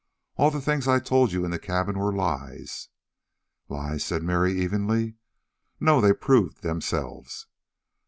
[0.35, 2.89] All the things I told you in the cabin were lies."
[3.69, 5.13] "Lies?" said Mary evenly.
[5.79, 7.45] "No, they proved themselves."